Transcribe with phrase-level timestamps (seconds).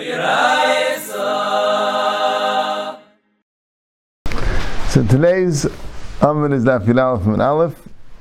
[0.00, 0.06] So
[5.06, 5.66] today's
[6.20, 7.74] amud is Daf Yud from Aleph.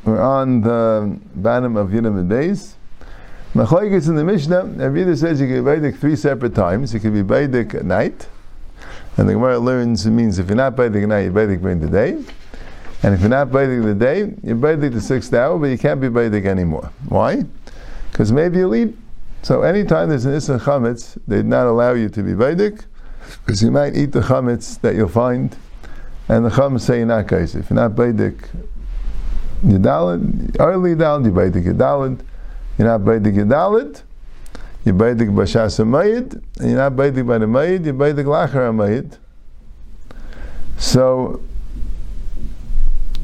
[0.03, 2.73] We're on the bottom of Yudam and Beis.
[3.53, 6.93] Machlokes in the Mishnah, Rabbi says you can be Baidik three separate times.
[6.93, 8.27] You can be Baidik at night.
[9.15, 11.79] And the Gemara learns it means if you're not Baidik at night, you're Baidik during
[11.79, 12.21] the day.
[13.03, 16.01] And if you're not Baidik the day, you're Baidik the sixth hour, but you can't
[16.01, 16.91] be Baidik anymore.
[17.07, 17.45] Why?
[18.11, 18.97] Because maybe you'll eat.
[19.41, 22.85] So anytime there's an Issa Chametz, they'd not allow you to be Baidik,
[23.45, 25.55] because you might eat the Chametz that you'll find
[26.27, 27.61] and the Chum say you're not Kaisif.
[27.61, 28.47] If you're not Baidik
[29.63, 32.19] Yedalid, early Yedalid, you're Baidik Yedalid.
[32.77, 34.03] You're not Baidik Yedalid,
[34.85, 39.17] you're Baidik Bashas HaMayid, and you're not Baidik by the Mayid, you're Baidik Lachar HaMayid.
[40.77, 41.41] So,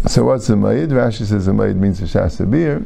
[0.07, 0.89] so what's the Mayid?
[0.89, 2.83] Rashi says the Mayid means Bashas beer,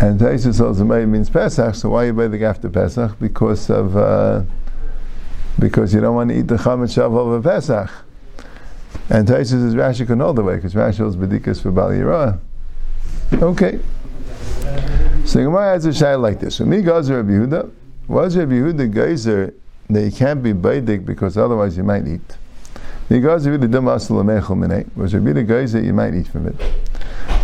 [0.00, 3.18] and the Mayid means Pesach, so why are you Baidik after Pesach?
[3.20, 4.42] Because of, uh,
[5.58, 7.90] because you don't want to eat the Chametz Shav of Pesach.
[9.10, 12.38] And Taisa says Rashi can all the way because Rashi is bedikas for Bali Yirah.
[13.34, 13.78] Okay.
[15.26, 16.56] So Gemara has a shay like this.
[16.56, 17.70] So me Gazer Rabbi Yehuda.
[18.08, 19.54] Was Rabbi Yehuda Gazer
[19.90, 22.36] that you can't be baidik because otherwise you might eat?
[23.10, 24.96] Me Gazer Rabbi Yehuda Masal Amechel Minei.
[24.96, 26.56] Was Rabbi Yehuda Gazer you might eat from it?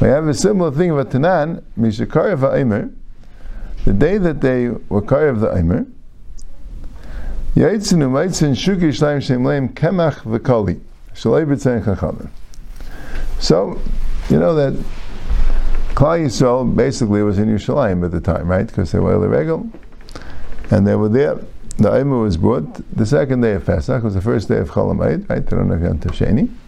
[0.00, 1.62] We have a similar thing about Tanan.
[1.78, 2.94] Mishakar Va'aymer.
[3.84, 5.86] The day that they were Karev the Aimer.
[7.54, 10.80] Yaitzinu Maitzin Shuki Shleim Shem Leim Kemach V'Kali.
[13.38, 13.80] So,
[14.28, 14.72] you know that
[15.94, 18.66] Klal Yisrael basically was in Yerushalayim at the time, right?
[18.66, 19.70] Because they were the regal,
[20.70, 21.38] and they were there.
[21.76, 25.28] The Aimer was brought the second day of Pesach, was the first day of Cholamayit,
[25.28, 25.44] right?
[25.44, 26.58] They don't have Yom.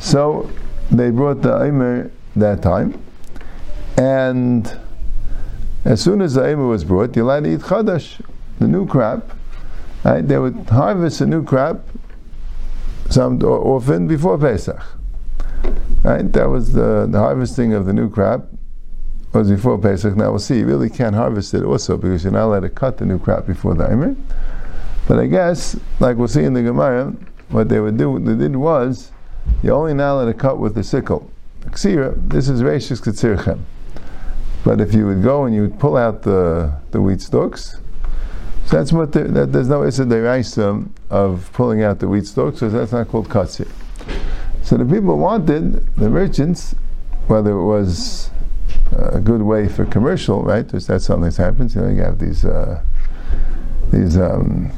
[0.00, 0.50] So
[0.90, 3.02] they brought the Aimer that time,
[3.96, 4.78] and
[5.84, 8.20] as soon as the Aimer was brought, you allowed to eat Chadash,
[8.58, 9.30] the new crop.
[10.04, 10.26] Right?
[10.26, 11.80] They would harvest a new crop
[13.10, 14.80] some often before Pesach.
[16.04, 16.30] Right?
[16.32, 18.48] That was the, the harvesting of the new crop
[19.32, 20.16] was before Pesach.
[20.16, 20.58] Now we'll see.
[20.58, 23.46] You really can't harvest it also because you're not allowed to cut the new crop
[23.46, 24.16] before the Eimer.
[25.06, 27.14] But I guess, like we'll see in the Gemara,
[27.48, 29.10] what they would do, what they did was,
[29.62, 31.30] you're only now allowed to cut with the sickle.
[31.68, 33.60] Ksira, this is Rashis Ketzirchem.
[34.64, 37.78] But if you would go and you would pull out the, the wheat stalks,
[38.66, 42.68] so that's what the, that, there's no Issa of pulling out the wheat stalks, so
[42.68, 43.70] that's not called katsir.
[44.62, 46.74] So the people wanted, the merchants,
[47.28, 48.30] whether it was
[48.92, 50.66] a good way for commercial, right?
[50.66, 51.74] Because that's something that happens.
[51.74, 52.82] You know, you have these uh,
[53.90, 54.70] these um,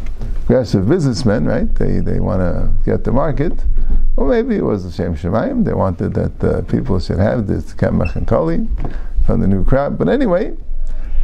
[0.51, 1.73] aggressive businessmen, right?
[1.77, 3.53] They they want to get the market.
[4.17, 5.65] Or maybe it was the Shem Shemayim.
[5.65, 8.67] They wanted that uh, people should have this kemach and kali
[9.25, 9.97] from the new crop.
[9.97, 10.57] But anyway,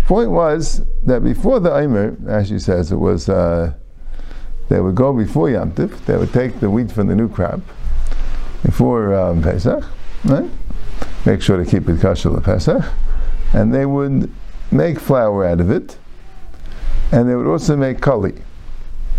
[0.06, 3.74] Point was that before the Eimer, as she says, it was uh,
[4.68, 7.58] they would go before Yom Tif, they would take the wheat from the new crop
[8.62, 9.84] before um, Pesach,
[10.24, 10.48] right?
[11.24, 12.84] Make sure to keep it kosher the Pesach,
[13.52, 14.32] and they would
[14.70, 15.98] make flour out of it,
[17.10, 18.34] and they would also make kali.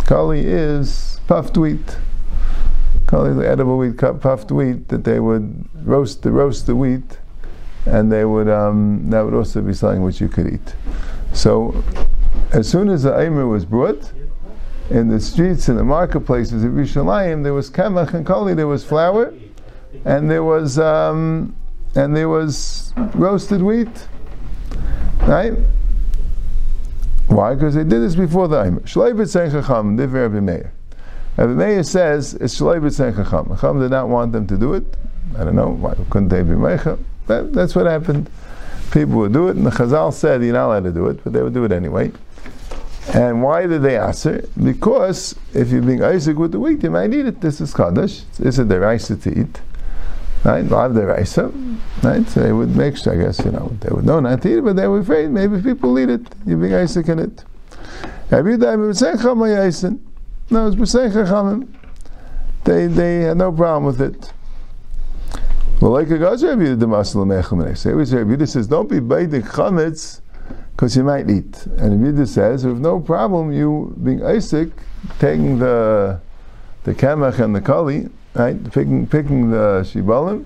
[0.07, 1.97] Kali is puffed wheat.
[3.07, 7.19] Kali, the edible wheat, puffed wheat that they would roast the roast the wheat
[7.85, 10.75] and they would um, that would also be something which you could eat.
[11.33, 11.83] So,
[12.53, 14.13] as soon as the Aimer was brought
[14.89, 18.85] in the streets and the marketplaces of Yerushalayim, there was kamach and kali, there was
[18.85, 19.33] flour,
[20.05, 21.53] and there was um,
[21.95, 24.07] and there was roasted wheat,
[25.23, 25.53] right?
[27.27, 27.55] Why?
[27.55, 28.79] Because they did this before the Aimer.
[28.81, 30.71] Shleibet Sein Chacham, Divrei Rabbi Meir.
[31.35, 33.49] Rabbi Meir says it's Shleibet Sein Chacham.
[33.49, 34.85] Chacham did not want them to do it.
[35.37, 36.97] I don't know why couldn't they be Meicha?
[37.27, 38.29] That, that's what happened.
[38.91, 41.33] People would do it, and the Chazal said you're not allowed to do it, but
[41.33, 42.11] they would do it anyway.
[43.13, 44.47] And why did they answer?
[44.61, 47.41] Because if you're being Isaac with the wheat, you might eat it.
[47.41, 48.23] This is Kaddish.
[48.39, 49.61] Is the rice to eat.
[50.43, 50.61] Right?
[50.61, 51.37] The rice.
[52.03, 52.27] Right?
[52.27, 54.57] So they would make sure, I guess, you know, they would know not to eat
[54.57, 56.27] it, but they were afraid maybe people eat it.
[56.45, 57.43] You're being Isaac in it.
[60.49, 60.93] No, it's
[62.63, 64.33] They, they had no problem with it.
[65.79, 67.77] Well, like a Gazer Rabbi the Masal Mechamene.
[67.77, 70.21] Say, Rabbi says, don't be baiting chametz
[70.71, 71.65] because you might eat.
[71.77, 74.69] And Rabbi says, with no problem, you being Isaac,
[75.19, 76.19] taking the
[76.83, 80.45] the kamach and the kali, right, picking picking the shibalim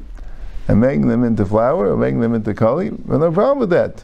[0.68, 4.04] and making them into flour or making them into kali, no problem with that.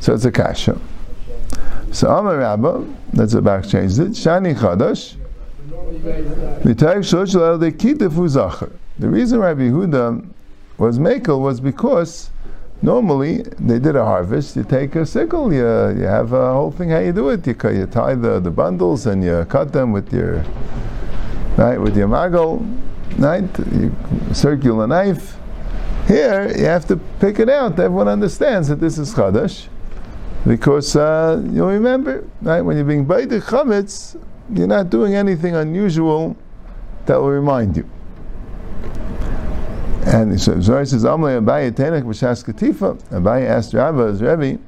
[0.00, 0.80] So it's a kasha.
[1.92, 4.12] So Amar Rabba, that's what back changed it.
[4.12, 5.16] Shani Chadash.
[8.98, 10.28] The reason Rabbi Huda
[10.78, 12.30] was Mekel was because
[12.80, 14.56] normally they did a harvest.
[14.56, 16.90] You take a sickle, you, you have a whole thing.
[16.90, 17.46] How you do it?
[17.46, 20.44] You, you tie the, the bundles and you cut them with your
[21.60, 22.58] right with your magal,
[23.18, 23.44] right?
[23.72, 23.94] You
[24.34, 25.36] circular knife.
[26.06, 27.78] Here you have to pick it out.
[27.78, 29.68] Everyone understands that this is chadash,
[30.46, 32.62] because uh, you remember, right?
[32.62, 34.18] When you're being the chametz,
[34.52, 36.34] you're not doing anything unusual
[37.06, 37.88] that will remind you.
[40.06, 43.00] And so Zohar says, Amalei Abaye Tenek B'Shas Katifa.
[43.10, 44.58] Abaye asked Rabbi, as Rebbe,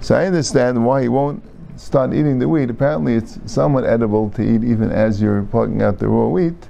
[0.00, 1.42] so I understand why he won't
[1.80, 2.70] start eating the wheat.
[2.70, 6.68] Apparently it's somewhat edible to eat even as you're plucking out the raw wheat.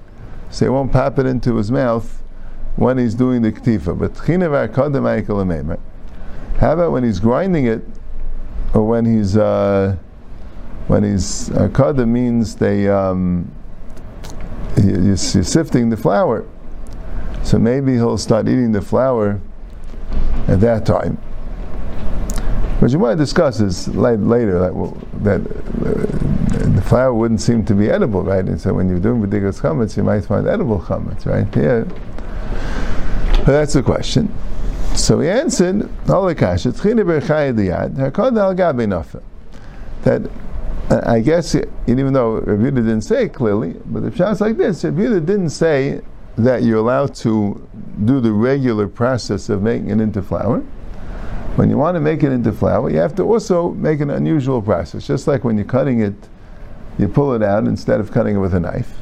[0.50, 2.22] So he won't pop it into his mouth
[2.76, 3.98] when he's doing the katifa.
[3.98, 4.16] But
[6.58, 7.82] how about when he's grinding it,
[8.74, 9.96] or when he's uh,
[10.86, 13.50] when he's uh, kada means they um,
[14.76, 16.46] you're sifting the flour.
[17.42, 19.40] So maybe he'll start eating the flour
[20.46, 21.18] at that time.
[22.80, 27.74] But you might discuss this later that, well, that uh, the flour wouldn't seem to
[27.74, 28.44] be edible, right?
[28.44, 31.46] And so when you're doing bedigas chametz, you might find edible chametz, right?
[31.54, 31.84] Yeah.
[33.44, 34.34] But that's the question.
[34.94, 35.90] So he answered,
[40.02, 40.30] that
[40.90, 41.54] uh, I guess,
[41.86, 46.00] even though Rabbi didn't say it clearly, but the shot's like this, Rabbi didn't say
[46.36, 47.68] that you're allowed to
[48.04, 50.64] do the regular process of making it into flour.
[51.56, 54.62] When you want to make it into flour, you have to also make an unusual
[54.62, 55.06] process.
[55.06, 56.14] Just like when you're cutting it,
[56.98, 58.96] you pull it out instead of cutting it with a knife.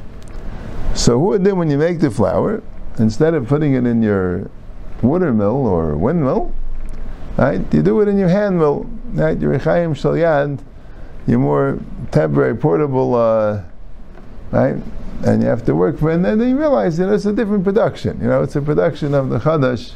[0.94, 2.62] So who then when you make the flour,
[2.98, 4.50] instead of putting it in your
[5.02, 6.52] water mill or windmill,
[7.36, 10.58] right, you do it in your hand mill, right, your Chaim Shalyad,
[11.26, 11.78] your more
[12.10, 13.62] temporary portable, uh,
[14.50, 14.76] right,
[15.24, 17.32] and you have to work for it, and then you realize, you know, it's a
[17.32, 18.18] different production.
[18.20, 19.92] You know, it's a production of the Chadash,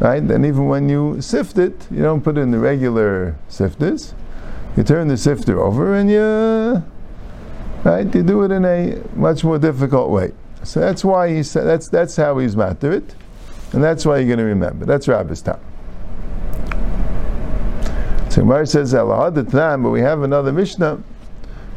[0.00, 0.22] right?
[0.22, 4.14] And even when you sift it, you don't put it in the regular sifters.
[4.76, 6.82] You turn the sifter over and you,
[7.84, 8.14] right?
[8.14, 10.32] You do it in a much more difficult way.
[10.62, 13.14] So that's why he said that's that's how he's matter it,
[13.72, 14.84] and that's why you're going to remember.
[14.84, 15.60] That's Rabbi's time.
[18.30, 21.02] So Gemara says time, but we have another Mishnah.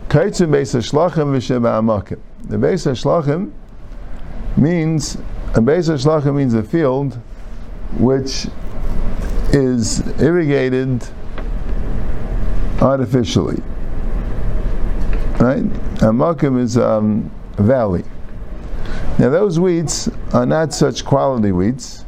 [0.10, 3.54] Kaitzu beis hashlachim v'sheba The beis hashlachim
[4.57, 5.16] means
[5.54, 7.18] a beis hashlachim means a field
[7.98, 8.48] which
[9.52, 11.08] is irrigated
[12.82, 13.62] artificially.
[15.40, 15.64] Right?
[16.02, 18.04] A makim is um, a valley.
[19.18, 22.06] Now those wheats are not such quality wheats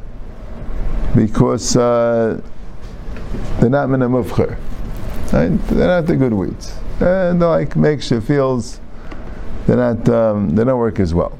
[1.14, 2.40] because uh,
[3.60, 4.58] they're not minamufcher.
[5.32, 5.48] Right?
[5.68, 6.76] They're not the good wheats.
[7.00, 8.80] And they're like makeshift fields.
[9.66, 10.08] They're not.
[10.08, 11.38] Um, they don't work as well.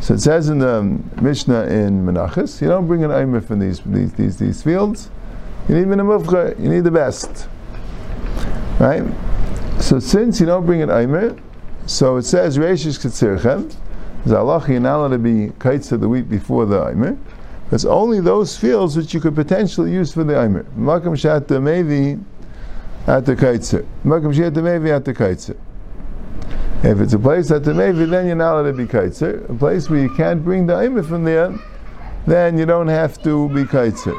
[0.00, 0.82] So it says in the
[1.22, 5.10] Mishnah in Menachos, you don't bring an aimer from these, these, these, these fields.
[5.68, 6.60] You need minamufcher.
[6.60, 7.48] You need the best.
[8.78, 9.02] Right?
[9.80, 11.36] So since you don't bring an aimer,
[11.86, 13.02] so it says Reishish
[14.80, 17.16] not allowed to be kites of the wheat before the aimer.
[17.74, 20.64] It's only those fields which you could potentially use for the Aimer.
[20.78, 22.22] Makam Shat Mevi
[23.06, 23.86] at the Kaitzer.
[24.04, 25.56] Makam Shat Mevi at the Kaitzer.
[26.84, 29.48] If it's a place at the Mevi, then you're not allowed to be Kaitzer.
[29.48, 31.58] A place where you can't bring the Aimer from there,
[32.26, 34.14] then you don't have to be Kaitzer.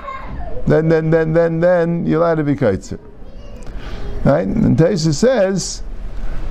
[0.66, 3.00] Then, then, then, then, then you're allowed to be Kaitzer.
[4.24, 4.48] Right?
[4.48, 5.84] And Taisa says,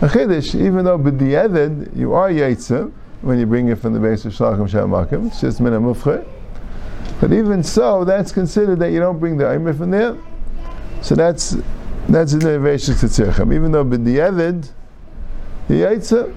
[0.00, 2.92] a chiddush, even though b'di'evid, you are Yaitzer,
[3.22, 5.72] when you bring it from the base of Shalachim Shamakim, it's just min
[7.20, 10.16] but even so, that's considered that you don't bring the Aimer from there.
[11.02, 11.56] So that's
[12.08, 13.54] that's in the Veshik Tzitzircham.
[13.54, 14.68] Even though B'di'evid,
[15.68, 16.34] the Yaitza,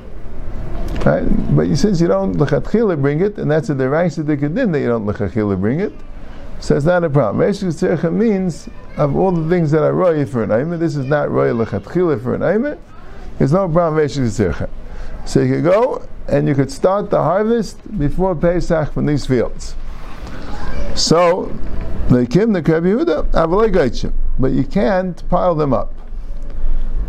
[1.05, 1.55] right?
[1.55, 5.05] But since you don't L'chatchila bring it, and that's a Deraisa Dikadin that you don't
[5.05, 5.93] L'chatchila bring it,
[6.60, 7.48] so it's not a problem.
[7.48, 8.67] Tzitzircham means,
[8.98, 12.22] of all the things that are Roy for an Aimer, this is not Roy L'chatchila
[12.22, 12.77] for an Aimer,
[13.38, 14.69] there's no problem Veshik Tzitzircham.
[15.25, 19.75] So you could go and you could start the harvest before Pesach from these fields.
[20.96, 21.55] So,
[22.10, 25.93] they came to Rabbi Yehuda, but you can't pile them up.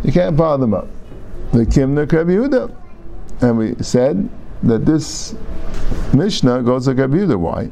[0.03, 0.87] You can't pile them up.
[1.51, 2.75] Came to Rabbi Yehuda,
[3.41, 4.29] and we said
[4.63, 5.35] that this
[6.13, 7.37] Mishnah goes like Rabbi Yehuda.
[7.37, 7.71] Why?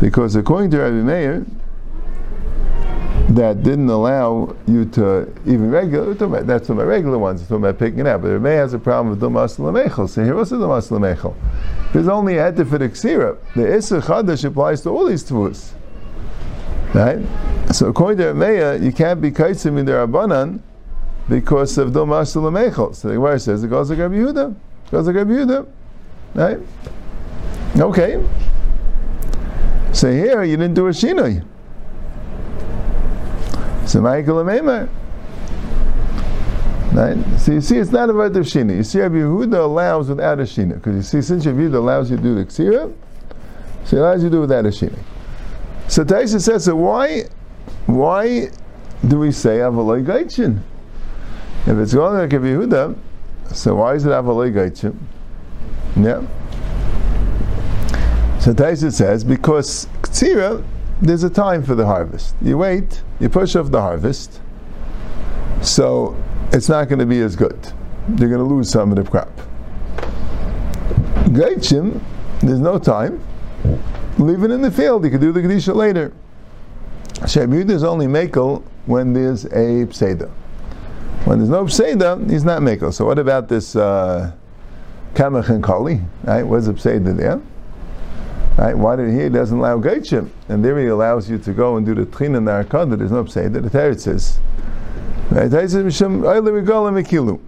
[0.00, 1.44] Because according to Rabbi Meir,
[3.30, 6.14] that didn't allow you to even regular.
[6.44, 7.42] That's what my regular ones.
[7.42, 8.22] It's about picking it up.
[8.22, 10.08] But Rabbi has a problem with Dumas Lamechel.
[10.08, 11.34] So here also Dumas Lamechel.
[11.92, 13.38] There's only a heter for the.
[13.56, 15.74] The Issa Chadash applies to all these tools.
[16.94, 17.18] Right?
[17.72, 20.60] So according to Meya, you can't be kaitzim in the Rabbanan
[21.28, 22.94] because of Domas Lamechel.
[22.94, 24.52] So the Gemara says it goes like Rabbi Yehuda.
[24.86, 25.66] It goes like Rabbi Yehuda.
[26.34, 26.58] Right?
[27.76, 28.24] Okay.
[29.92, 31.44] So here you didn't do a shinoi.
[33.86, 34.88] So Michael Amemar.
[36.92, 37.16] Right?
[37.40, 38.76] So you see, it's not about the Shina.
[38.76, 40.74] You see, Rabbi Yehuda allows without a Shina.
[40.74, 42.92] Because you see, since Rabbi Yehuda allows you to do the Ksira,
[43.84, 44.98] so he allows you to do without a Shina.
[45.88, 47.24] So Taisa says, so why,
[47.86, 48.50] why
[49.06, 50.60] do we say Avaloi Gaichin?
[51.66, 52.96] If it's going like Rabbi Yehuda,
[53.52, 54.94] so why is it Avaloi Gaichin?
[55.96, 56.20] Yeah.
[58.40, 60.62] So Taisa says, because Ksira,
[61.00, 62.34] there's a time for the harvest.
[62.42, 64.40] You wait, you push off the harvest,
[65.62, 66.14] so
[66.52, 67.72] it's not going to be as good.
[68.18, 69.32] You're going to lose some of the crop.
[71.32, 72.00] Gaichim,
[72.40, 73.24] there's no time.
[74.18, 75.04] Leave it in the field.
[75.04, 76.12] You can do the Kedisha later.
[77.20, 80.30] Shabbat is only Makel when there's a Pseda.
[81.24, 82.92] When there's no Pseda, he's not Makel.
[82.92, 84.32] So what about this uh,
[85.14, 86.02] Kamach and Kali?
[86.24, 86.42] Right?
[86.42, 87.40] What's the Pseda there?
[88.58, 88.76] Right?
[88.76, 90.28] Why did he doesn't allow Gaichim?
[90.50, 92.96] And there he allows you to go and do the Tchin and the.
[92.96, 93.54] There's no Pseda.
[93.54, 94.38] The Teretz says,
[95.30, 95.50] Right?
[95.50, 97.40] Taisa Mishum Oile Regola Mekilu.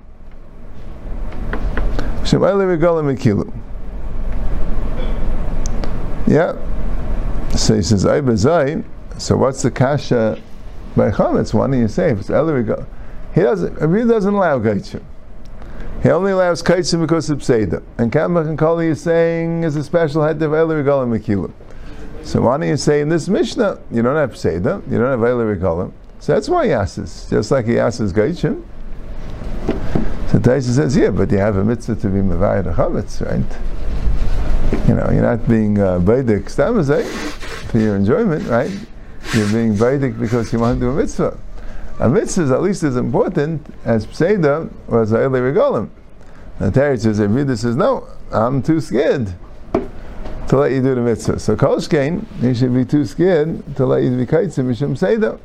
[2.23, 3.53] Mishum Oile Regola Mekilu.
[6.27, 6.57] Yeah.
[7.55, 8.83] So he says, Ay
[9.19, 10.41] So what's the kasha
[10.97, 11.53] by Chametz?
[11.53, 12.87] Why don't you say if it's Oile Regola?
[13.37, 15.03] He doesn't, he doesn't allow Gaichim.
[16.03, 17.83] He only allows Kaitzim because of Pseida.
[17.99, 21.53] And Kamach and Kali is saying is a special head of Oile Regola Mekilu.
[22.25, 25.21] So why don't you say in this Mishnah, you don't have Pseida, you don't have
[25.21, 28.65] Oile Regola, so that's why he asks, just like he asks Gaichim.
[30.31, 34.89] So Taisa says, yeah, but you have a mitzvah to be Mavayat Chametz, right?
[34.89, 36.51] You know, you're not being uh, Baidik
[37.71, 38.71] for your enjoyment, right?
[39.35, 41.39] You're being Baidik because you want to do a mitzvah.
[41.99, 45.89] A mitzvah is at least as important as Pseida was Aile Regolim.
[46.59, 49.35] And Terry says, if Reader says, no, I'm too scared
[49.73, 51.39] to let you do the mitzvah.
[51.39, 55.39] So Kolshkein, you should be too scared to let you be Kaitzim Mishum Seder.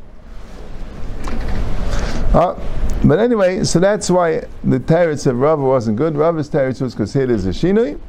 [2.33, 2.55] Uh,
[3.03, 6.15] but anyway, so that's why the teretz of Rava wasn't good.
[6.15, 7.99] Rava's teretz was because here there's a shinui.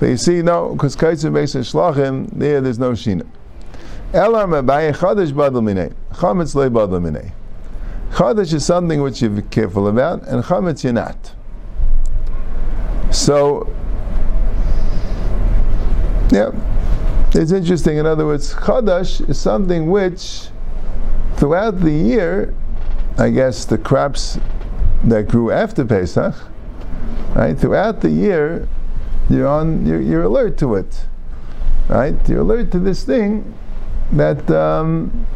[0.00, 3.26] But you see, no, because kaitzim beis shlachim, there there's no shinui.
[4.14, 5.94] Elam badal minei.
[6.12, 7.32] Chametz badal minei.
[8.12, 11.34] Chadash is something which you're careful about, and chametz you're not.
[13.10, 13.74] So,
[16.30, 16.50] yeah,
[17.34, 17.96] it's interesting.
[17.96, 20.48] In other words, chadash is something which,
[21.36, 22.54] throughout the year,
[23.16, 24.38] I guess, the crops
[25.04, 26.34] that grew after Pesach,
[27.34, 27.58] right?
[27.58, 28.68] Throughout the year,
[29.30, 31.06] you're on, you're, you're alert to it,
[31.88, 32.14] right?
[32.28, 33.54] You're alert to this thing
[34.12, 35.26] that um,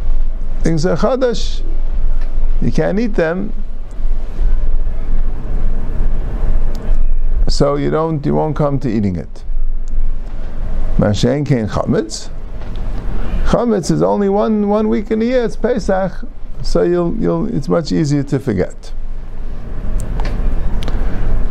[0.61, 1.63] things are chadash.
[2.63, 3.53] You can't eat them,
[7.49, 9.45] so you don't, you won't come to eating it.
[10.97, 12.31] Mashen kain chametz.
[13.45, 15.45] Chametz is only one one week in the year.
[15.45, 16.25] It's Pesach
[16.67, 18.93] so you'll, you'll, it's much easier to forget.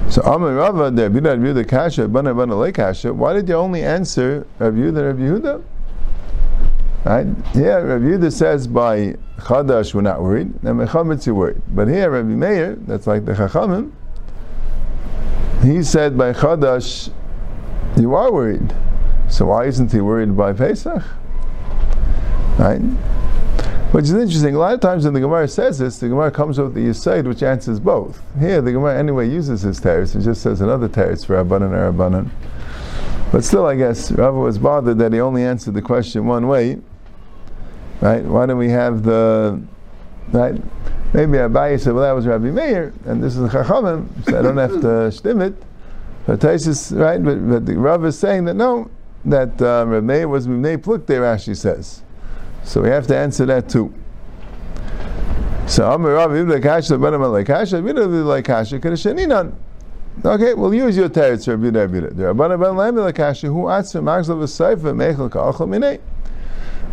[0.10, 4.46] So Amar Rava, the Rabbi Yehuda Kasha, Bana Bana Kasha, why did you only answer
[4.60, 5.64] Rabbi Yehuda Rabbi Yehuda?
[7.06, 7.28] Right?
[7.54, 11.62] Here, Rabbi Yehuda says by Chadash we're not worried, and Mechametz you're worried.
[11.68, 13.92] But here, Rabbi Meir, that's like the Chachamim,
[15.62, 17.12] he said by Chadash
[17.96, 18.76] you are worried.
[19.30, 21.04] So why isn't he worried by Pesach?
[22.58, 22.82] Right?
[23.92, 24.56] Which is interesting.
[24.56, 27.28] A lot of times when the Gemara says this, the Gemara comes with the Yisaid,
[27.28, 28.20] which answers both.
[28.40, 30.16] Here, the Gemara anyway uses his teretz.
[30.16, 32.30] It just says another teretz for Rabbanan and Rabbanan.
[33.32, 36.80] But still, I guess Rava was bothered that he only answered the question one way.
[38.02, 38.24] Right?
[38.24, 39.62] Why don't we have the
[40.32, 40.56] right?
[41.14, 44.58] Maybe Abaye said, "Well, that was Rabbi Meir, and this is Chachamim, so I don't
[44.58, 45.54] have to stim it."
[46.26, 47.24] But Taisus, right?
[47.24, 48.90] But, but the Rav is saying that no,
[49.26, 51.06] that uh, Rabbi Meir was Mimnei Pluk.
[51.06, 52.02] There, Rashi says.
[52.64, 53.94] So we have to answer that too.
[55.68, 59.56] So Amar Rav Ibn Kasha, Benam Lekasha, Ibn Lekasha, Kedesheninan.
[60.24, 64.96] Okay, we'll use your teretz, Rabbi Rabbi Rabbi Ben Lam Lekasha, who atzim Magzlav Seifa
[64.96, 66.00] Mechel Ka'achal Minei.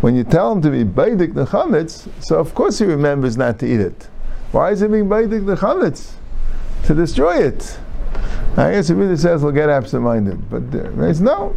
[0.02, 3.60] When you tell him to be Baidik the Chametz, so of course he remembers not
[3.60, 4.08] to eat it.
[4.50, 6.14] Why is he being Baidik the Chametz?
[6.86, 7.78] To destroy it.
[8.56, 10.64] I guess it really says he'll get absent-minded, but
[11.04, 11.56] it's no.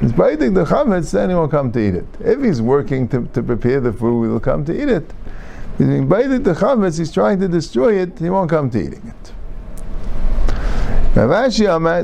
[0.00, 2.04] He's biting the chametz, then he won't come to eat it.
[2.20, 5.10] If he's working to, to prepare the food, he'll come to eat it.
[5.78, 9.06] He's being biting the chametz, he's trying to destroy it, he won't come to eating
[9.06, 9.32] it.
[11.14, 12.02] He has another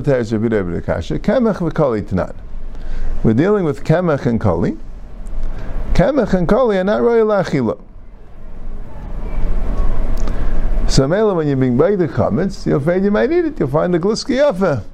[0.00, 2.34] teretz Rabbi Rabbi Kasha, Kemech v'Kali Tanan.
[3.22, 4.76] We're dealing with Kemech and Kali.
[5.94, 7.80] Kemech and Kali are not royal achila.
[10.88, 13.58] So Mela, when you're being by the chametz, you're afraid you might eat it.
[13.58, 14.84] You'll find the gluski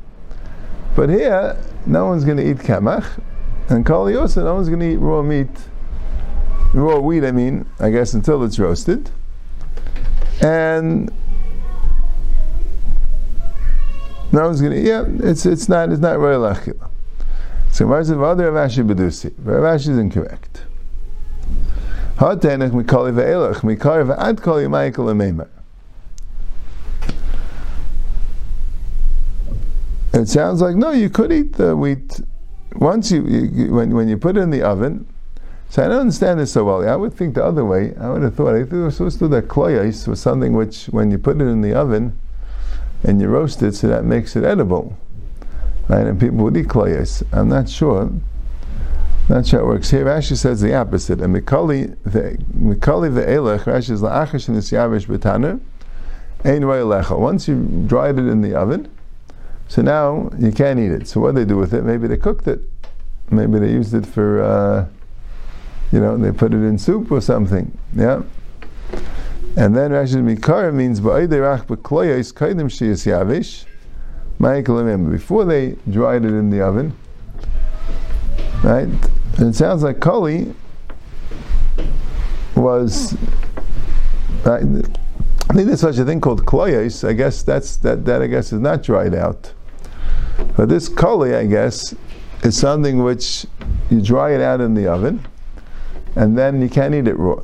[0.95, 1.57] But here,
[1.87, 3.21] no one's going to eat kamach,
[3.69, 5.49] and kali also, no one's going to eat raw meat
[6.75, 9.11] raw wheat, I mean, I guess until it's roasted.
[10.41, 11.11] And
[14.33, 14.77] no one's gonna.
[14.77, 16.88] Yeah, it's it's not it's not royal achila.
[17.79, 19.33] So Mars of other Rav Ashi bedusi.
[19.39, 20.63] Rav Ashi is incorrect.
[22.17, 25.47] Mikali ve'elach mikari ve'ad kali.
[30.13, 32.21] It sounds like no, you could eat the wheat
[32.75, 35.07] once you, you, when when you put it in the oven.
[35.69, 36.89] So I don't understand this so well.
[36.89, 37.95] I would think the other way.
[37.95, 40.53] I would have thought I think we were supposed to do that kloyais was something
[40.53, 42.19] which when you put it in the oven
[43.05, 44.99] and you roast it, so that makes it edible,
[45.88, 46.07] right?
[46.07, 47.23] And people would eat kloyais.
[47.33, 48.11] I'm not sure.
[49.28, 50.04] Not sure it works here.
[50.04, 51.21] Rashi says the opposite.
[51.21, 55.61] And mikali the mikali ve'elech Rashi is la'achash nisyavish b'taner
[56.45, 57.18] ein lecha.
[57.18, 58.88] Once you dried it in the oven,
[59.68, 61.09] so now you can't eat it.
[61.09, 61.85] So what do they do with it?
[61.85, 62.61] Maybe they cooked it.
[63.30, 64.87] Maybe they used it for, uh,
[65.92, 67.76] you know, they put it in soup or something.
[67.95, 68.23] Yeah.
[69.57, 73.66] And then Rashi Mikara means ba'ayderach b'kloyes kaidim shiyas yavish.
[74.40, 76.97] Before they dried it in the oven,
[78.62, 78.88] right?
[79.38, 80.54] And it sounds like koli
[82.54, 83.16] was.
[84.45, 87.07] Right, I think there's such a thing called kloyes.
[87.07, 88.04] I guess that's that.
[88.04, 89.52] That I guess is not dried out.
[90.57, 91.95] But this koli, I guess,
[92.42, 93.47] is something which
[93.90, 95.26] you dry it out in the oven,
[96.14, 97.42] and then you can't eat it raw.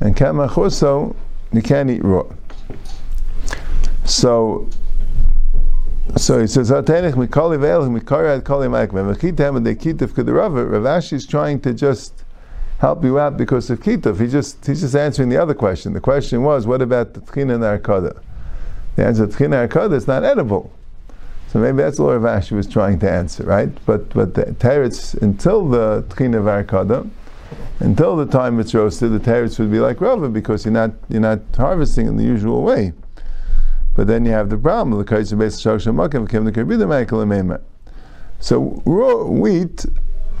[0.00, 1.14] And kamach also,
[1.52, 2.24] you can't eat raw.
[4.04, 4.68] So,
[6.16, 11.14] so he says, "Hatenich mikali ve'elch mikari kali ma'akmem v'chitem and dekitif k'derava." Rav Ashi
[11.14, 12.24] is trying to just
[12.78, 14.18] help you out because of kituf.
[14.18, 15.92] He just he's just answering the other question.
[15.92, 18.20] The question was, what about the tchina and arkada?
[18.96, 20.72] The answer, tchina arkada is not edible.
[21.48, 23.70] So maybe that's what Rav Ashi was trying to answer, right?
[23.84, 27.08] But but the teretz until the tchina varkada,
[27.80, 31.20] until the time it's roasted, the teretz would be like rava because you're not you're
[31.20, 32.92] not harvesting in the usual way.
[34.00, 37.60] But then you have the problem the kaiser based the
[38.38, 39.84] So raw wheat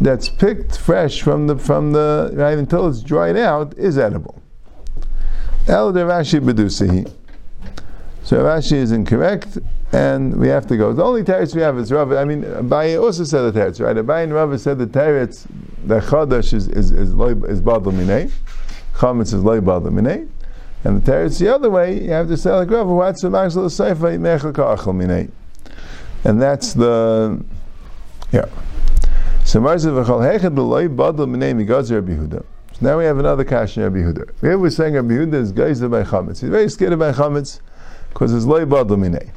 [0.00, 4.40] that's picked fresh from the from the right until it's dried out is edible.
[5.68, 7.12] El Rashi bedusihi.
[8.22, 9.58] So Rashi is incorrect,
[9.92, 10.94] and we have to go.
[10.94, 12.12] The only teretz we have is Rav.
[12.12, 13.94] I mean, Abaye also said the teretz, right?
[13.94, 15.46] Abaye and Rav said the teretz,
[15.84, 18.32] the chadash is is is, is badal minay,
[18.94, 20.26] chametz is loy badal minay,
[20.84, 23.66] and the teretz the other way, you have to say like Rav, what's the maxal
[23.66, 25.30] seifa mechel ka'achal minay,
[26.24, 27.42] and that's the
[28.32, 28.46] yeah.
[29.44, 32.44] So Marzav v'chol hechad loy badal minay migazer Rabbi Yehuda.
[32.80, 34.30] Now we have another kasha Rabbi Yehuda.
[34.40, 36.40] Here we're saying Rabbi Yehuda is geyser by chametz.
[36.40, 37.60] He's very scared about chametz
[38.10, 39.30] because it's loy badal minay.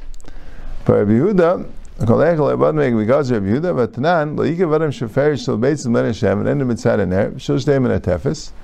[0.84, 1.66] But Rabbi Yehuda,
[2.06, 6.06] kol echel ebad meig vigaz Rabbi Yehuda, v'tanan, lo yike vadam sheferish shel beitzim len
[6.06, 8.63] Hashem, and enu mitzad ener, shel shteim en atefes, v'afili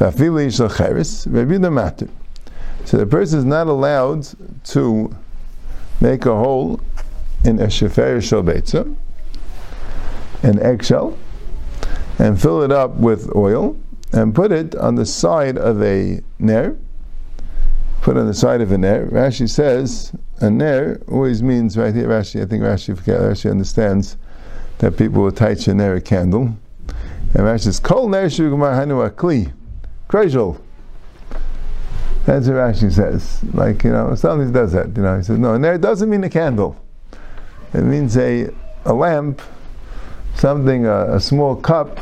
[0.00, 2.08] Rabbi Yehuda matter.
[2.84, 4.26] So the person is not allowed
[4.64, 5.14] to
[6.00, 6.80] make a hole
[7.44, 8.96] in a sheferish shel beitzim,
[10.42, 11.16] an eggshell,
[12.18, 13.76] and fill it up with oil,
[14.12, 16.76] and put it on the side of a ner,
[18.00, 19.06] put on the side of a ner.
[19.06, 22.08] Rashi says a ner always means right here.
[22.08, 24.16] Rashi, I think Rashi, Rashi understands
[24.78, 26.56] that people will touch a ner a candle.
[27.34, 29.52] And Rashi says, "Kol ner shugmar hanu akli,
[30.08, 30.60] krejol."
[32.24, 33.42] That's what Rashi says.
[33.52, 34.96] Like you know, somebody does that.
[34.96, 36.76] You know, he says, "No, a ner doesn't mean a candle.
[37.74, 38.50] It means a
[38.84, 39.42] a lamp,
[40.34, 42.00] something, a, a small cup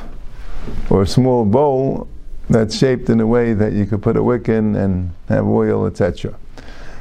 [0.89, 2.09] or a small bowl
[2.49, 5.87] that's shaped in a way that you could put a wick in and have oil,
[5.87, 6.35] etc.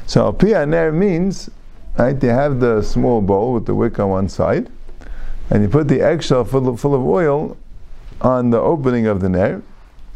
[0.06, 1.50] So pianer means,
[1.98, 4.70] right, you have the small bowl with the wick on one side,
[5.50, 7.58] and you put the eggshell full of, full of oil
[8.22, 9.62] on the opening of the ner,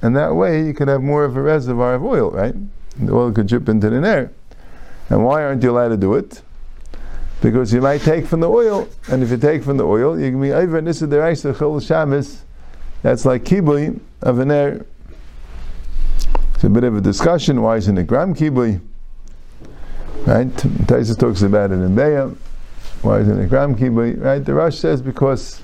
[0.04, 2.54] and that way you could have more of a reservoir of oil, right?
[2.98, 4.32] The oil could drip into the ner.
[5.10, 6.44] And why aren't you allowed to do it?
[7.42, 10.30] Because you might take from the oil, and if you take from the oil, you
[10.30, 12.42] can be over nisa deraisa chol shamis.
[13.02, 14.86] That's like kibui of an air
[16.64, 17.62] it's a bit of a discussion.
[17.62, 18.80] Why isn't it gram kibui?
[20.26, 20.48] Right?
[20.48, 22.38] Taisa talks about it in Beya.
[23.02, 24.24] Why isn't it gram kibui?
[24.24, 24.40] Right?
[24.40, 25.62] The Rush says because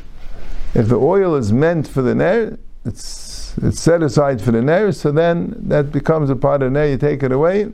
[0.73, 4.91] if the oil is meant for the nair, it's it's set aside for the Nair,
[4.91, 6.88] so then that becomes a part of the ner.
[6.88, 7.72] You take it away.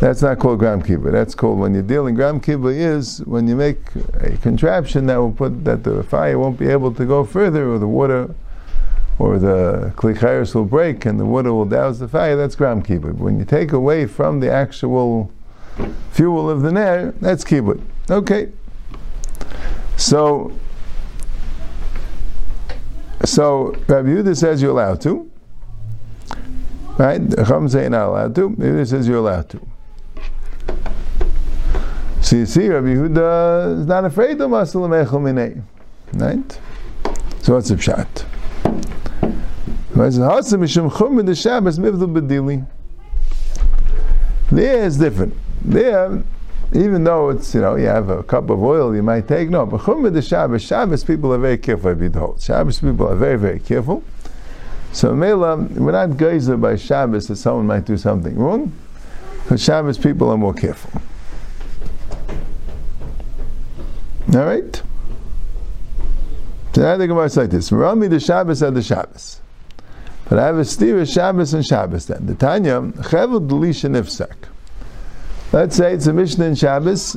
[0.00, 1.12] That's not called gram kibbutz.
[1.12, 3.78] That's called when you're dealing gram kibbutz is when you make
[4.14, 7.78] a contraption that will put that the fire won't be able to go further, or
[7.78, 8.34] the water
[9.20, 13.18] or the klichayers will break and the water will douse the fire, that's gram kibbut.
[13.18, 15.30] When you take away from the actual
[16.10, 17.82] fuel of the nair, that's kibbut.
[18.10, 18.48] Okay.
[19.98, 20.52] So,
[23.24, 25.30] so Rabbi Yehuda says you're allowed to.
[26.98, 27.20] Right?
[27.46, 28.54] Chum say you're not allowed to.
[28.58, 29.60] It says you're allowed to.
[32.20, 35.62] So you see, Rabbi Yehuda is not afraid of masal mechel minei.
[36.14, 36.60] Right?
[37.42, 38.26] So what's the pshat?
[44.50, 45.34] There is different.
[45.62, 46.22] There,
[46.72, 49.66] even though it's, you know, you have a cup of oil you might take, no,
[49.66, 52.40] but chum the Shabbos, Shabbos people are very careful, hold.
[52.40, 54.04] Shabbos people are very, very careful.
[54.92, 58.72] So Mela, we're not geyser by Shabbos that someone might do something wrong,
[59.42, 61.00] because Shabbos people are more careful.
[64.34, 64.82] All right?
[66.76, 69.40] Now the Gemara is like this: Rami the Shabbos and the Shabbos.
[70.28, 72.06] But I have a steer Shabbos and Shabbos.
[72.06, 74.36] Then the Tanya Chevel Delisha Nifsak.
[75.52, 77.16] Let's say it's a Mishnah in Shabbos.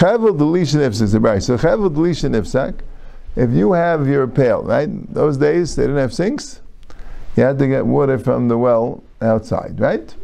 [0.00, 1.42] Chevel the right.
[1.42, 2.80] So Chevel Delisha Nifsak.
[3.36, 4.88] If you have your pail, right?
[5.14, 6.60] Those days they didn't have sinks.
[7.36, 10.14] You had to get water from the well outside, right?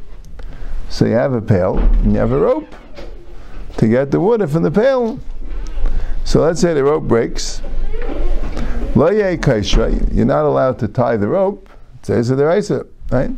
[0.91, 2.75] So you have a pail and you have a rope
[3.77, 5.21] to get the water from the pail.
[6.25, 7.63] So let's say the rope breaks.
[8.95, 11.71] You're not allowed to tie the rope.
[12.01, 13.31] It says the right?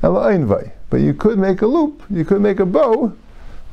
[0.00, 2.02] But you could make a loop.
[2.10, 3.12] You could make a bow,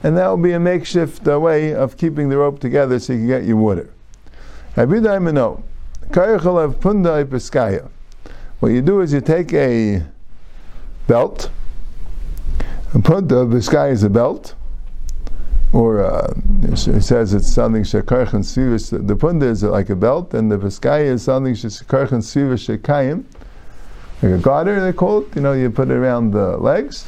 [0.04, 3.20] and that would be a makeshift uh, way of keeping the rope together so you
[3.20, 3.94] can get your water.
[8.60, 10.04] What you do is you take a
[11.08, 11.50] belt,
[13.04, 14.56] put the Biskaya is a belt,
[15.74, 18.90] or uh, it says it's something shekarch and svivish.
[18.90, 23.24] The punda is like a belt, and the veskaya is something shekarch and svivish shekayim,
[24.22, 25.36] like a garter they call it.
[25.36, 27.08] You know, you put it around the legs.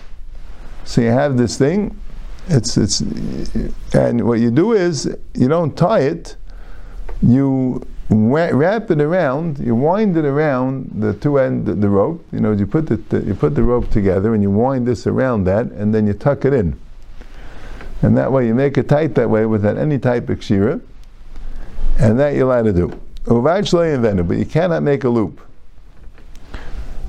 [0.86, 1.97] So you have this thing.
[2.47, 3.02] It's it's,
[3.93, 6.36] and what you do is you don't tie it.
[7.21, 9.60] You wrap it around.
[9.60, 12.26] You wind it around the two end the, the rope.
[12.34, 15.08] You know, you put the, the you put the rope together, and you wind this
[15.08, 16.78] around that, and then you tuck it in.
[18.02, 20.82] And that way you make it tight that way without any type of kshira.
[21.97, 22.99] And that you're allowed to do.
[24.23, 25.39] But you cannot make a loop.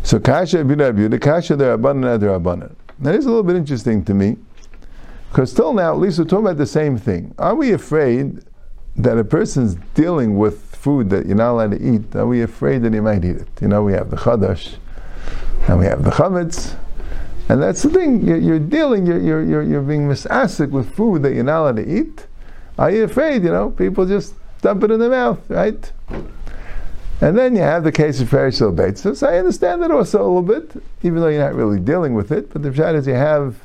[0.04, 2.78] So kasha the kasha there abundant there abundant.
[3.00, 4.36] That is a little bit interesting to me.
[5.30, 7.34] Because till now, at least we're talking about the same thing.
[7.38, 8.44] Are we afraid
[8.96, 12.14] that a person's dealing with food that you're not allowed to eat?
[12.14, 13.48] Are we afraid that he might eat it?
[13.60, 14.76] You know, we have the chadash,
[15.66, 16.76] and we have the chametz,
[17.48, 21.34] and that's the thing, you're, you're dealing, you're, you're, you're, being misasik with food that
[21.34, 22.26] you're not allowed to eat.
[22.78, 25.92] Are you afraid, you know, people just dump it in their mouth, right?
[27.20, 29.16] And then you have the case of perishable beitzah.
[29.16, 32.33] So I understand that also a little bit, even though you're not really dealing with
[32.33, 32.53] it.
[32.53, 33.57] But the fact is, you have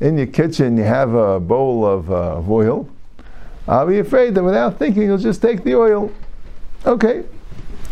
[0.00, 2.88] in your kitchen, you have a bowl of, uh, of oil.
[3.66, 6.12] I'll be afraid that without thinking, you'll just take the oil.
[6.86, 7.24] Okay.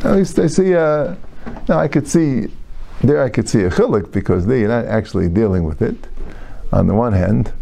[0.05, 0.75] At least I see.
[0.75, 1.15] Uh,
[1.69, 2.49] now I could see
[3.03, 5.97] there I could see a chilik because there you're not actually dealing with it.
[6.73, 7.53] On the one hand,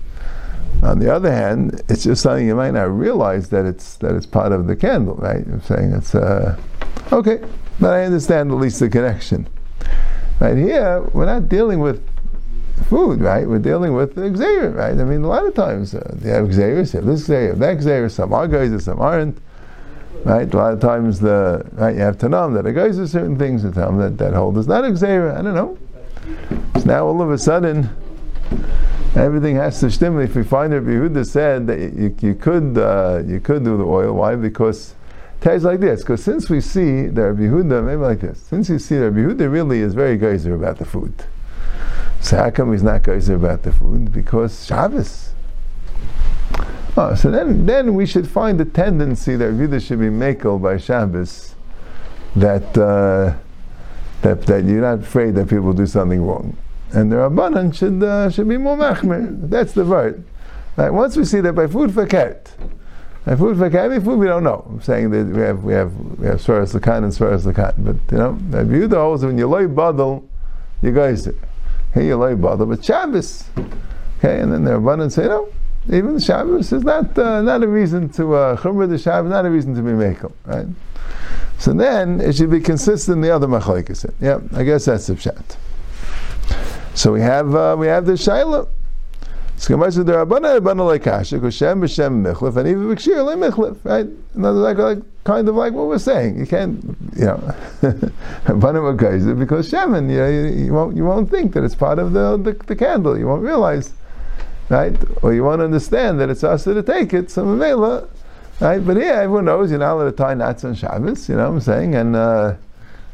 [0.82, 4.26] on the other hand, it's just something you might not realize that it's that it's
[4.26, 5.44] part of the candle, right?
[5.46, 6.58] I'm saying it's uh,
[7.12, 7.44] okay,
[7.80, 9.48] but I understand at least the connection.
[10.40, 12.06] Right here, we're not dealing with
[12.88, 13.46] food, right?
[13.46, 14.98] We're dealing with the xer, right?
[14.98, 17.78] I mean, a lot of times uh, you have xeris, you have this xer, that
[17.78, 19.38] xer, some are guys, some aren't.
[20.24, 20.52] Right?
[20.52, 23.36] A lot of times the right, you have to know that a guy's are certain
[23.36, 25.36] things to tell him that, that hold is not exera.
[25.36, 25.76] I don't know.
[26.80, 27.90] So now all of a sudden
[29.16, 30.30] everything has to stimulate.
[30.30, 33.84] If we find Rabbi Yehuda said that you, you could uh, you could do the
[33.84, 34.34] oil, why?
[34.34, 34.94] Because
[35.44, 38.78] Tais like this, because since we see that Rabbi Yehuda, maybe like this, since you
[38.78, 41.12] see that Rabbi Yehuda really is very geyser about the food.
[42.22, 44.10] So how come he's not geyser about the food?
[44.10, 45.32] Because Shabbos.
[46.96, 50.62] Oh, so then, then we should find the tendency that Rabbi Vida should be makel
[50.62, 51.54] by Shabbos,
[52.36, 53.34] that, uh,
[54.22, 56.56] that, that you're not afraid that people do something wrong.
[56.92, 59.50] And the Rabbanan should, uh, should be more machmir.
[59.50, 60.24] That's the word.
[60.78, 60.88] Right?
[60.88, 62.06] Once we see that by food for
[63.24, 64.64] by food cat, food we don't know.
[64.68, 67.74] I'm saying that we have we have we have Svaras Lakan and Svaras Lakan.
[67.78, 70.24] But you know, the view holds when you lay badal,
[70.82, 73.44] you guys here you lay badal, but Shabbos.
[74.18, 75.48] Okay, and then the Rabbanan say, no,
[75.90, 79.46] even the Shabbos is not uh, not a reason to uh, chumrah the Shabbos, not
[79.46, 80.66] a reason to be makel, right?
[81.58, 84.10] So then it should be consistent in the other machlekes.
[84.20, 85.56] Yeah, I guess that's the pshat.
[86.94, 88.68] So we have uh, we have the shaila.
[89.56, 94.06] So Gemara says Rabbana like Kasha, because b'Shem Michlef, and even B'Kshir like Michlef, right?
[94.34, 96.38] Another like, like kind of like what we're saying.
[96.38, 96.82] You can't,
[97.16, 97.36] you know,
[98.46, 101.98] Rabbana Geyser because Shemin, you know, you, you, won't you won't think that it's part
[101.98, 103.16] of the, the, the candle.
[103.16, 103.92] You won't realize
[104.68, 104.96] right?
[105.22, 108.08] Or you won't understand that it's us to take it, some Mela,
[108.60, 108.84] right?
[108.84, 111.54] But here everyone knows you're not allowed to tie knots on Shabbos, you know what
[111.54, 111.94] I'm saying?
[111.94, 112.54] And uh,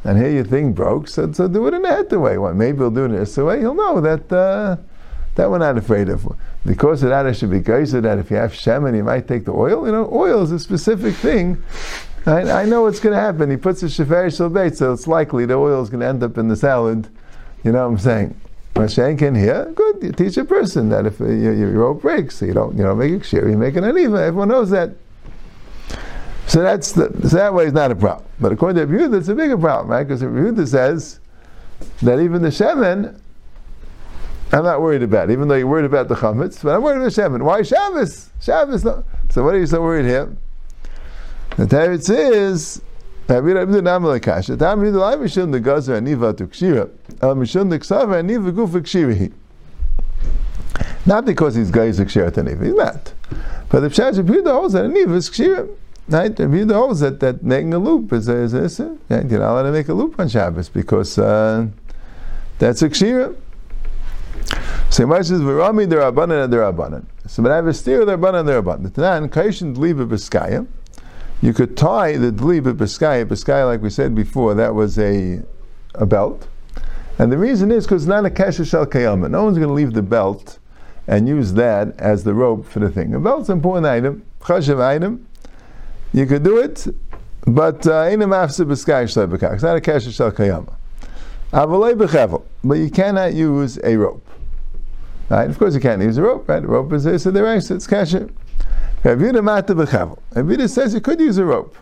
[0.03, 2.37] and here your thing broke, so, so do it in a heter way.
[2.37, 3.59] Well, maybe he'll do it in a way.
[3.59, 4.77] He'll know that uh,
[5.35, 6.27] that we're not afraid of.
[6.65, 9.45] Because of that, it should be geyser that if you have shemen, you might take
[9.45, 9.85] the oil.
[9.85, 11.61] You know, oil is a specific thing.
[12.25, 13.49] I, I know what's going to happen.
[13.49, 16.37] He puts a shefer shalbeit, so it's likely the oil is going to end up
[16.37, 17.07] in the salad.
[17.63, 18.41] You know what I'm saying?
[18.75, 20.01] Mashenkin here, good.
[20.01, 22.95] You teach a person that if uh, your, your rope breaks, you don't you know
[22.95, 24.15] make a shear, you make an even.
[24.15, 24.91] Everyone knows that.
[26.47, 28.27] So that's the, so that way is not a problem.
[28.39, 30.03] But according to Yehuda, it's a bigger problem, right?
[30.03, 31.19] Because Yehuda says
[32.01, 33.19] that even the shemen,
[34.53, 35.29] I'm not worried about.
[35.29, 37.43] It, even though you're worried about the chametz, but I'm worried about shemen.
[37.43, 38.29] Why Shabbos?
[38.41, 38.81] Shabbos.
[38.81, 40.35] So what are you so worried here?
[41.57, 42.81] The Teretz is
[43.27, 43.43] not
[51.25, 53.13] because he's guys kshirat aniva, he's not.
[53.69, 55.29] But the Pshat Yehuda holds that aniva is.
[56.09, 56.35] Right?
[56.35, 58.97] Yehuda holds that, that making a loop is a, is a, is a?
[59.09, 61.67] You're not allowed to make a loop on Shabbos because uh,
[62.59, 63.37] that's a kshirat.
[64.91, 68.83] So Gemara says, "V'rami derabanan and derabanan." So, but I have a steer derabanan derabanan.
[68.83, 70.67] The Tanan kaishin dliba b'skaya.
[71.41, 73.23] You could tie the dliba b'skaya.
[73.25, 75.43] B'skaya, like we said before, that was a
[75.95, 76.45] a belt,
[77.17, 79.31] and the reason is because not a kasha shel kayama.
[79.31, 80.59] No one's going to leave the belt
[81.07, 83.13] and use that as the rope for the thing.
[83.13, 85.25] A belt's an important item, chashav item.
[86.11, 86.85] You could do it,
[87.47, 90.73] but uh, in a mafsa b'skaya shel It's not a kasha shel kayama.
[92.63, 94.27] But you cannot use a rope.
[95.31, 95.49] Right?
[95.49, 96.49] Of course, you can't use a rope.
[96.49, 96.61] Right?
[96.61, 98.29] A rope is there, so the right, it's kasher.
[99.05, 100.19] Mata b'chavel.
[100.33, 101.73] Ravina says you could use a rope.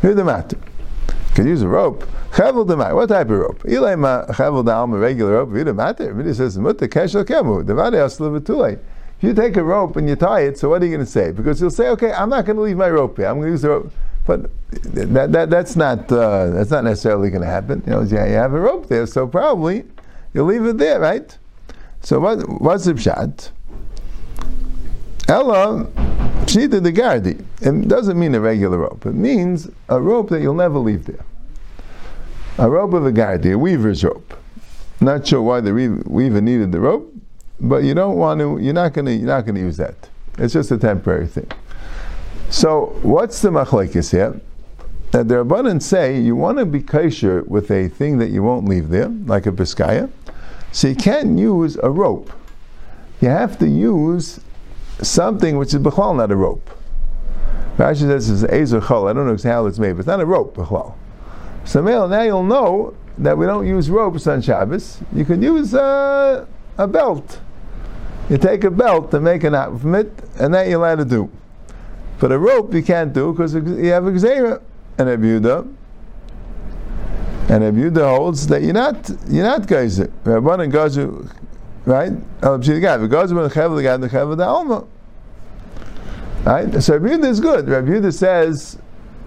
[0.00, 0.56] Here the matter.
[1.34, 2.04] Could use a rope.
[2.30, 2.94] Chavel demai.
[2.94, 3.62] What type of rope?
[3.64, 5.48] Ilay ma chavel da'alma regular rope.
[5.48, 6.14] Ravina matter.
[6.14, 7.64] Ravina says mutta keshel kemu.
[7.64, 8.74] Devade aslevatulay.
[9.18, 11.10] If you take a rope and you tie it, so what are you going to
[11.10, 11.32] say?
[11.32, 13.26] Because you'll say, okay, I'm not going to leave my rope here.
[13.26, 13.92] I'm going to use the rope.
[14.26, 14.48] But
[14.94, 17.82] that, that, that's not uh, that's not necessarily going to happen.
[17.84, 19.84] You know, you have a rope there, so probably
[20.32, 21.36] you'll leave it there, right?
[22.02, 23.50] So what, what's the pshat?
[25.28, 25.86] Ella,
[26.44, 27.44] pshita the gardi.
[27.60, 29.06] It doesn't mean a regular rope.
[29.06, 31.24] It means a rope that you'll never leave there.
[32.58, 34.34] A rope of a gardi, a weaver's rope.
[35.00, 37.12] Not sure why the weaver needed the rope,
[37.60, 38.58] but you don't want to.
[38.58, 39.12] You're not going to.
[39.12, 40.08] You're not going to use that.
[40.38, 41.50] It's just a temporary thing.
[42.50, 44.40] So what's the machlekes here?
[45.12, 48.68] That the Rabbanan say you want to be kosher with a thing that you won't
[48.68, 50.10] leave there, like a biskaya.
[50.72, 52.32] So you can't use a rope.
[53.20, 54.40] You have to use
[55.02, 56.68] something which is b'chlal, not a rope.
[57.76, 59.08] Rashi says it's ezer chol.
[59.08, 60.94] I don't know how it's made, but it's not a rope b'chlal.
[61.64, 65.00] So now you'll know that we don't use ropes on Shabbos.
[65.14, 67.40] You can use a, a belt.
[68.30, 71.04] You take a belt and make a knot from it, and that you're allowed to
[71.04, 71.30] do.
[72.18, 74.62] But a rope you can't do because you have a gzera
[74.96, 75.66] and a buda.
[77.52, 80.06] And Rabbi Yehuda holds that you're not you're not geyser.
[80.24, 81.30] Rabban and Gazu,
[81.84, 82.12] right?
[82.42, 84.86] Oh, the guy, the Gazu and Chavel guy, the Chavel the Alma.
[86.44, 86.82] Right?
[86.82, 87.68] So Rabbi Yehuda is good.
[87.68, 88.78] Rabbi Yehuda says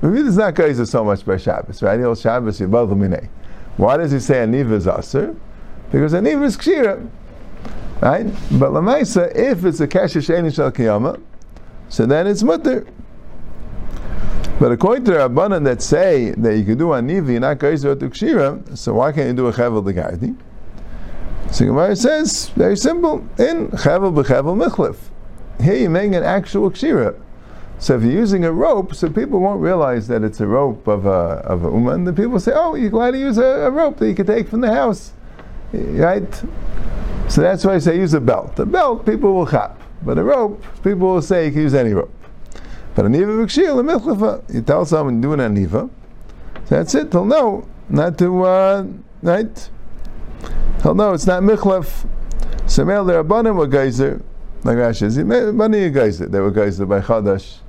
[0.02, 2.00] Rabbi is not geyser so much by Shabbos, right?
[2.00, 3.30] He'll Shabbos Yibal Minei.
[3.78, 5.36] Why does he say Aniva is Aser?
[5.92, 7.08] Because Aniva is Kshira.
[8.02, 8.26] Right?
[8.54, 11.22] But Lamaisa, if it's a Kasha Sheni Shal Kiyama,
[11.90, 12.88] so then it's Mutter.
[14.58, 17.94] But according to the Rabbanan that say that you can do a nivi, not geyser
[17.94, 20.34] to kshira, so why can't you do a chevel legardi?
[21.52, 24.96] So Gemara says very simple: in chevel b'chevel michlif.
[25.62, 27.20] Here you're making an actual kshira.
[27.80, 31.06] So if you're using a rope, so people won't realize that it's a rope of
[31.06, 32.06] a of a uman.
[32.06, 34.48] The people say, "Oh, you're glad to use a, a, rope that you can take
[34.48, 35.12] from the house,
[35.74, 36.34] right?"
[37.28, 38.58] So that's why I say use a belt.
[38.60, 41.92] A belt, people will chop, but a rope, people will say you can use any
[41.92, 42.15] rope.
[42.96, 44.54] But aniva v'kshir lemichlafa.
[44.54, 45.90] You tell someone do an aniva,
[46.66, 47.12] so that's it.
[47.12, 48.88] He'll know not to uh,
[49.22, 49.70] right.
[50.82, 52.08] He'll know it's not michlaf.
[52.68, 54.24] So male there abanim were geyser.
[54.64, 56.28] Like Rashi many geyser.
[56.28, 57.60] They were geyser by Chadash.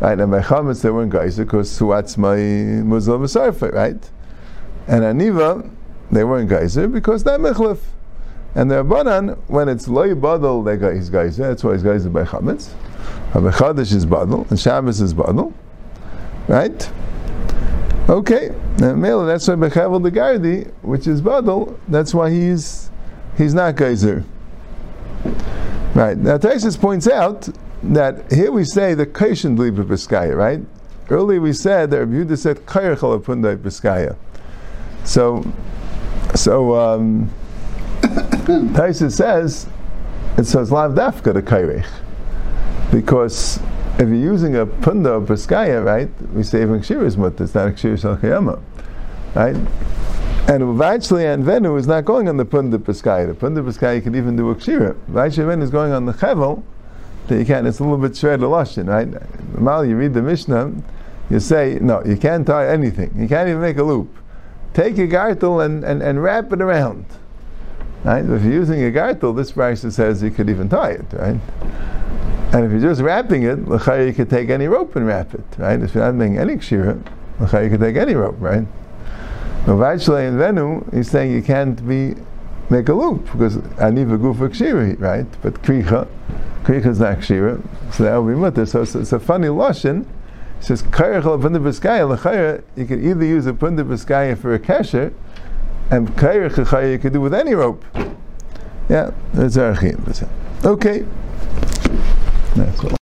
[0.00, 3.20] Right, and by Chametz they weren't geyser because what's my Muslim
[3.72, 4.10] right?
[4.88, 5.70] And Aniva,
[6.10, 7.78] they weren't geyser because they're michlaf.
[8.54, 11.48] And the Rabbanan, when it's loy badal, they got his geyser.
[11.48, 12.72] That's why he's geyser by Chametz.
[13.32, 15.52] Chodesh is Badal, and Shabbos is Badal.
[16.48, 16.92] Right?
[18.08, 18.54] Okay.
[18.78, 22.90] Now, Mela, that's why Bechavel the Gardi, which is Badal, that's why he's
[23.36, 24.24] he's not Geyser.
[25.94, 26.16] Right.
[26.16, 27.48] Now Taisus points out
[27.82, 30.60] that here we say the Kaishan believe Biskaya, right?
[31.10, 34.16] Earlier we said that Rabbi Yehuda said Kairchal Apundai Biskaya.
[35.04, 35.44] So
[36.34, 37.30] so um,
[38.00, 39.66] Taisus says
[40.38, 41.86] it says Lav Dafka the Kairech.
[42.92, 43.58] Because
[43.98, 47.54] if you're using a punda or paskaya, right, we say even kshir is mutter, it's
[47.54, 48.62] not a kshir shal
[49.34, 49.56] right?
[50.48, 53.28] And eventually, and Venu is not going on the Punda Peskai.
[53.28, 54.96] The Punda Peskai you can even do a Kshira.
[55.08, 56.64] Eventually, Venu is going on the Chevel,
[57.28, 59.60] that you can't, it's a little bit shred Lashon, right?
[59.60, 60.72] Mal, you read the Mishnah,
[61.30, 63.14] you say, no, you can't tie anything.
[63.16, 64.14] You can't even make a loop.
[64.74, 67.06] Take a gartel and, and, and wrap it around.
[68.02, 68.24] Right?
[68.24, 71.40] If you're using a gartel, this Brisa says you could even tie it, right?
[72.52, 75.80] And if you're just wrapping it, you could take any rope and wrap it, right?
[75.80, 77.02] If you're not making any kshira,
[77.40, 78.66] you could take any rope, right?
[79.64, 82.14] But Vachle and Venu, he's saying you can't be
[82.68, 85.26] make a loop because aniva gufa kshira, right?
[85.40, 86.06] But kricha,
[86.64, 88.66] kricha is not kshira, so that will be mutter.
[88.66, 90.02] So it's, it's a funny lashon.
[90.58, 92.62] It says kairach punda b'skaya l'chayra.
[92.76, 95.14] You can either use a punda b'skaya for a kesher,
[95.90, 97.82] and kairach you could do with any rope.
[98.90, 99.74] Yeah, that's our
[100.64, 101.06] Okay.
[102.54, 103.01] That's all.